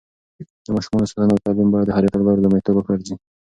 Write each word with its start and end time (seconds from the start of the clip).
د 0.65 0.67
ماشومانو 0.75 1.09
ساتنه 1.11 1.31
او 1.33 1.43
تعليم 1.45 1.67
بايد 1.71 1.85
د 1.87 1.91
هرې 1.95 2.11
تګلارې 2.13 2.41
لومړيتوب 2.43 2.75
وګرځي. 2.77 3.15